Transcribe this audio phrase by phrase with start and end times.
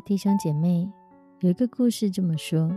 [0.00, 0.90] 弟兄姐妹，
[1.40, 2.70] 有一个故事这么说：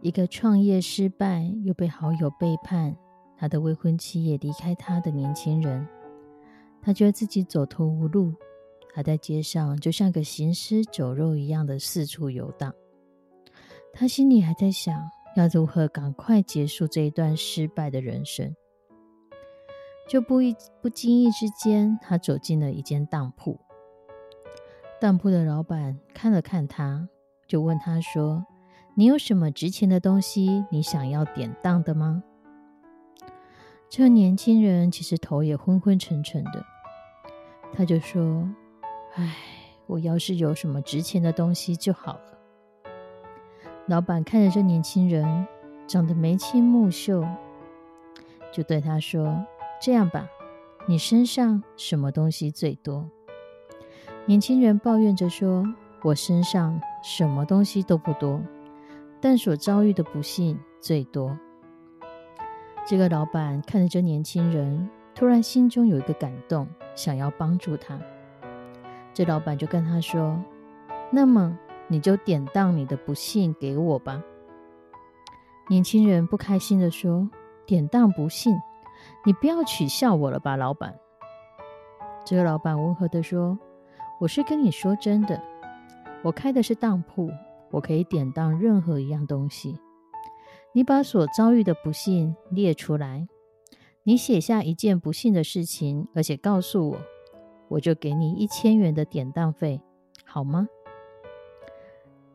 [0.00, 2.96] 一个创业失败又被好友背叛，
[3.36, 5.86] 他的未婚妻也离开他的年轻人，
[6.82, 8.34] 他觉得自己走投无路，
[8.92, 12.74] 他在街上就像个行尸走肉一样的四处游荡。
[13.92, 15.00] 他心里还在想，
[15.36, 18.54] 要如何赶快结束这一段失败的人生。
[20.08, 23.58] 就不一不经意之间，他走进了一间当铺。
[25.00, 27.08] 当铺的老板看了看他，
[27.46, 28.44] 就问他说
[28.96, 32.24] ：“你有什么值钱的东西，你想要典当的吗？”
[33.88, 36.64] 这年轻人其实头也昏昏沉沉的，
[37.72, 38.48] 他就说
[39.14, 39.36] ：“唉，
[39.86, 42.38] 我要是有什么值钱的东西就好了。”
[43.86, 45.46] 老板看着这年轻人
[45.86, 47.24] 长得眉清目秀，
[48.52, 49.46] 就对他说
[49.80, 50.28] ：“这样吧，
[50.88, 53.08] 你身上什么东西最多？”
[54.28, 55.64] 年轻人抱怨着说
[56.04, 58.38] ：“我身上什么东西都不多，
[59.22, 61.34] 但所遭遇的不幸最多。”
[62.86, 67.98] 这个老板看着这年轻人，突然心中有一个感动，想要帮助他。
[69.14, 70.38] 这老板就跟他说
[71.10, 74.22] ：“那么你就典当你的不幸给我吧。”
[75.70, 77.26] 年轻人不开心的说
[77.64, 78.54] ：“典当不幸？
[79.24, 80.94] 你不要取笑我了吧，老板。”
[82.26, 83.58] 这个老板温和的说。
[84.20, 85.40] 我是跟你说真的，
[86.24, 87.30] 我开的是当铺，
[87.70, 89.78] 我可以典当任何一样东西。
[90.72, 93.28] 你把所遭遇的不幸列出来，
[94.02, 96.98] 你写下一件不幸的事情，而且告诉我，
[97.68, 99.80] 我就给你一千元的典当费，
[100.24, 100.66] 好吗？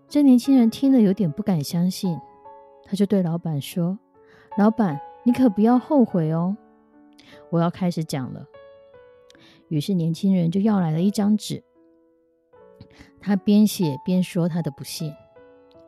[0.08, 2.18] 这年轻人听了有点不敢相信，
[2.86, 4.00] 他就对老板说
[4.58, 6.56] ：“老板，你可不要后悔哦，
[7.50, 8.46] 我要开始讲了。”
[9.68, 11.62] 于是年轻人就要来了一张纸。
[13.26, 15.16] 他边写边说他的不幸，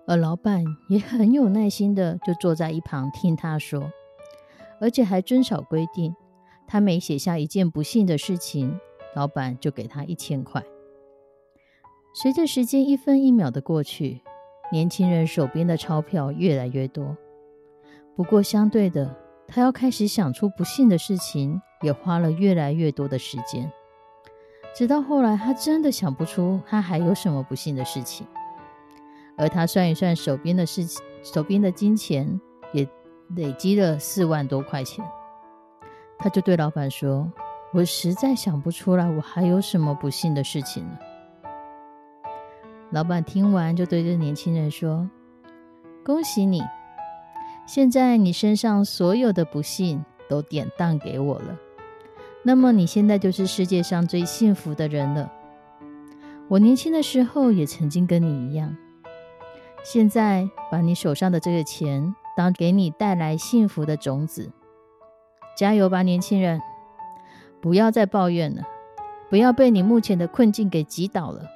[0.07, 3.91] 而老板也很有耐心的就坐在一旁听他说，
[4.79, 6.15] 而且还遵守规定，
[6.65, 8.79] 他每写下一件不幸的事情，
[9.17, 10.63] 老板就给他一千块。
[12.13, 14.21] 随着时间一分一秒的过去，
[14.71, 17.17] 年轻人手边的钞票越来越多，
[18.15, 19.13] 不过相对的，
[19.45, 23.69] 他要开始想出不幸的事情，也花了越来越多的时间。
[24.75, 28.27] 直到后来，他真的想不出他还有什么不幸的事情。
[29.37, 32.39] 而他算一算手边的事情，手边的金钱
[32.73, 32.85] 也
[33.35, 35.05] 累积了四万多块钱。
[36.17, 37.31] 他就对老板说
[37.71, 40.99] ：“我实在想不出来，我还有什么不幸的事情了。”
[42.91, 45.09] 老板听完，就对这年轻人说
[46.03, 46.61] ：“恭喜你，
[47.65, 51.57] 现在你身上所有的不幸都典当给我了。”
[52.47, 55.31] 那么你现在就是世界上最幸福的人了。
[56.47, 58.77] 我年轻的时候也曾经跟你一样。
[59.83, 64.51] 现在把你手上的这个钱当给你带来幸福的种子，
[65.57, 66.61] 加油吧，年轻人！
[67.59, 68.61] 不要再抱怨了，
[69.27, 71.47] 不要被你目前的困境给击倒了。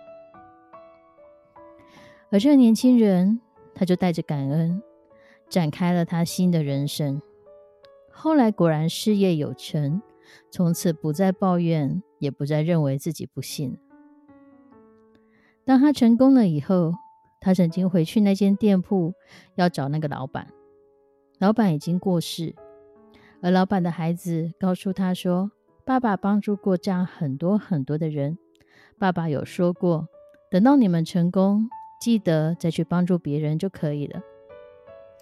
[2.32, 3.40] 而这个年轻人，
[3.76, 4.82] 他就带着感恩，
[5.50, 7.22] 展开了他新的人生。
[8.10, 10.02] 后来果然事业有成。
[10.52, 13.78] 从此不再抱怨，也不再认为自己不幸。
[15.66, 16.94] 当他成功了以后，
[17.40, 19.14] 他曾经回去那间店铺
[19.56, 20.48] 要找那个老板，
[21.38, 22.56] 老板已经过世，
[23.42, 25.52] 而老板的孩子告诉他说
[25.86, 28.38] ：“爸爸帮助过这样很多很多的人，
[28.98, 30.08] 爸爸有说过，
[30.50, 31.70] 等到你们成功，
[32.02, 34.22] 记得再去帮助别人就可以了。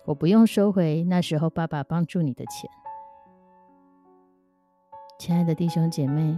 [0.06, 2.70] 我不用收回那时候爸爸帮助你的钱。”
[5.20, 6.38] 亲爱的弟兄姐妹，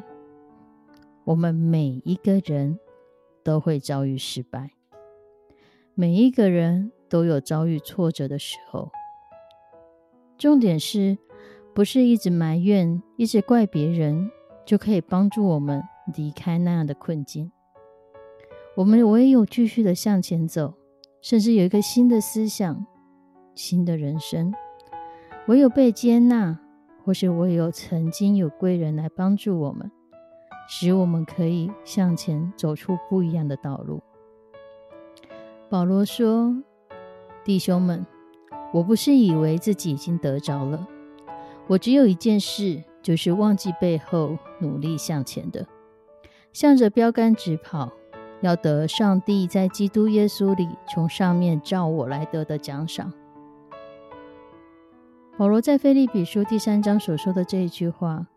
[1.26, 2.80] 我们每一个人
[3.44, 4.72] 都会遭遇失败，
[5.96, 8.90] 每一个人都有遭遇挫折的时候。
[10.38, 11.18] 重点是
[11.76, 14.32] 不是一直埋怨、一直怪别人，
[14.66, 15.84] 就可以帮助我们
[16.16, 17.52] 离开那样的困境？
[18.78, 20.74] 我们唯有继续的向前走，
[21.22, 22.86] 甚至有一个新的思想、
[23.56, 24.54] 新的人生。
[25.48, 26.58] 唯有被接纳。
[27.10, 29.90] 或是我有曾经有贵人来帮助我们，
[30.68, 34.00] 使我们可以向前走出不一样的道路。
[35.72, 36.56] 保罗说
[37.44, 38.06] ：“弟兄们，
[38.72, 40.88] 我不是以为自己已经得着了，
[41.66, 45.66] 我只有一件事，就是忘记背后，努力向前的，
[46.54, 47.92] 向着标杆直跑，
[48.42, 53.12] 要得上帝在基督耶稣里从上面照我来得的奖赏。”
[55.40, 58.28] 保罗在腓利比书第三章所说的这一句话，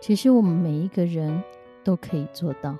[0.00, 1.42] 其实我们每一个人
[1.82, 2.76] 都可以做到，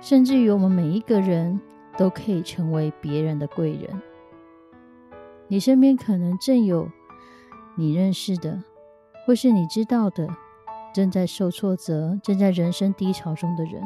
[0.00, 1.60] 甚至于我们每一个人
[1.96, 4.00] 都可以成为别人的贵人。
[5.48, 6.88] 你身边可能正有
[7.74, 8.62] 你认识的，
[9.26, 10.28] 或是你知道的，
[10.94, 13.82] 正在受挫折、正在人生低潮中的人，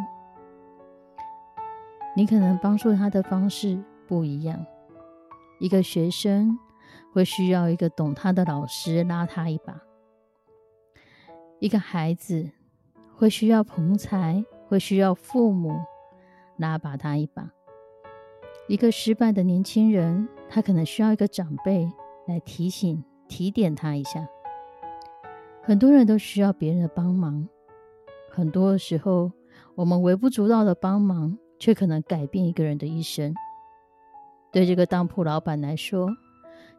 [2.15, 4.63] 你可能帮助他的方式不一样。
[5.59, 6.59] 一个学生。
[7.13, 9.81] 会需要一个懂他的老师拉他一把，
[11.59, 12.51] 一个孩子
[13.15, 15.79] 会需要同才，会需要父母
[16.57, 17.51] 拉把他一把。
[18.67, 21.87] 一个失败的年轻人，他可能需要一个长辈
[22.27, 24.27] 来提醒、提点他一下。
[25.63, 27.47] 很多人都需要别人的帮忙，
[28.31, 29.31] 很多时候
[29.75, 33.35] 我们微不足道的帮忙，却可能改变一个人的一生。
[34.51, 36.11] 对这个当铺老板来说，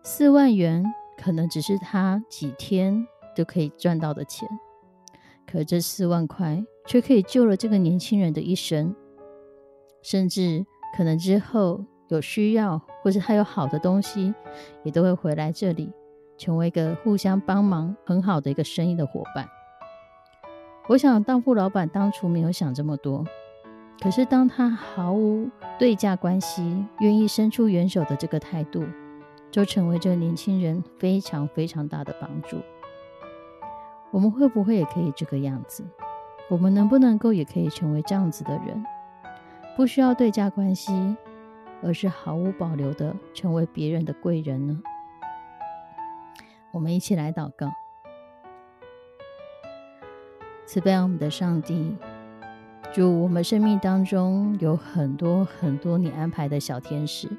[0.05, 0.83] 四万元
[1.17, 4.47] 可能只是他几天就可以赚到的钱，
[5.49, 8.93] 可这四万块却可以救了这个年轻人的一生，
[10.01, 10.65] 甚至
[10.97, 14.33] 可能之后有需要或者他有好的东西，
[14.83, 15.89] 也都会回来这里，
[16.37, 19.47] 成为一个互相帮忙很好的一个生意的伙伴。
[20.89, 23.25] 我想当铺老板当初没有想这么多，
[24.01, 25.49] 可是当他毫无
[25.79, 28.83] 对价关系，愿意伸出援手的这个态度。
[29.53, 32.57] 就成为这个年轻人非常非常大的帮助。
[34.09, 35.83] 我们会不会也可以这个样子？
[36.49, 38.83] 我们能不能够也可以成为这样子的人？
[39.77, 41.15] 不需要对价关系，
[41.83, 44.81] 而是毫无保留的成为别人的贵人呢？
[46.71, 47.71] 我们一起来祷告：
[50.65, 51.95] 慈悲我们的上帝，
[52.91, 57.29] 祝我们生命当中有很多很多你安排的小天使。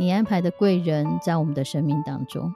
[0.00, 2.54] 你安排的贵人在我们的生命当中，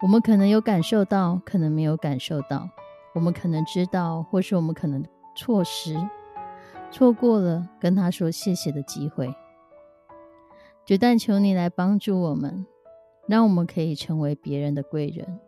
[0.00, 2.70] 我们可能有感受到，可能没有感受到；
[3.14, 5.04] 我们可能知道，或是我们可能
[5.36, 5.94] 错失、
[6.90, 9.34] 错过了跟他说谢谢的机会。
[10.86, 12.64] 就但求你来帮助我们，
[13.26, 15.38] 让我们可以成为别人的贵人，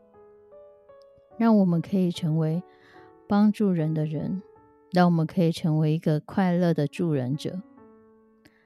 [1.38, 2.62] 让我们可以成为
[3.26, 4.43] 帮助人的人，
[4.93, 7.62] 让我们可以成为一个快乐的助人者，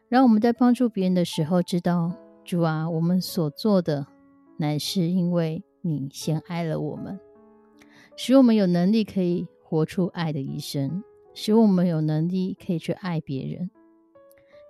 [0.09, 2.11] 让我们在帮助别人的时候知道。
[2.45, 4.07] 主啊，我们所做的
[4.59, 7.19] 乃是因为你先爱了我们，
[8.17, 11.03] 使我们有能力可以活出爱的一生，
[11.33, 13.71] 使我们有能力可以去爱别人。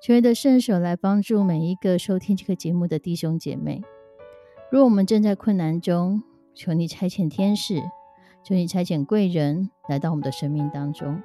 [0.00, 3.82] 求你的圣手来帮助每一个收听这个节目的弟兄姐妹。
[4.70, 6.22] 若我们正在困难中，
[6.54, 7.82] 求你差遣天使，
[8.44, 11.20] 求你差遣贵人来到我们的生命当中。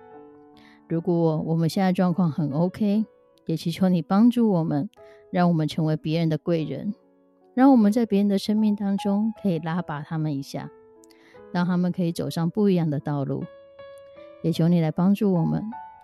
[0.87, 3.05] 如果我们现在状况很 OK，
[3.45, 4.89] 也祈求你帮助我们。
[5.31, 6.93] 让我们成为别人的贵人，
[7.53, 10.69] 让我们在别人的生命当中可以拉拔他们一下，
[11.51, 13.43] 让他们可以走上不一样的道路。
[14.41, 15.63] 也求你来帮助我们，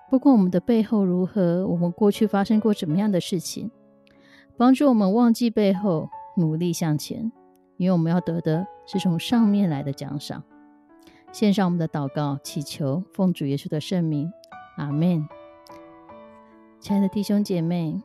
[0.10, 3.72] 不管我们的背后如何，我们过去发生过什么样的事情，
[4.58, 7.32] 帮助我们忘记背后，努力向前，
[7.77, 10.44] 因为我们要得的是从上面来的奖赏。
[11.32, 14.32] 献上我们的祷告，祈求奉主耶稣的圣名，
[14.77, 15.27] 阿门。
[16.79, 18.01] 亲爱的弟兄姐妹。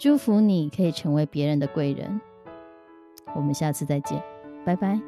[0.00, 2.18] 祝福你可以成为别人的贵人。
[3.36, 4.20] 我们下次再见，
[4.64, 4.98] 拜拜。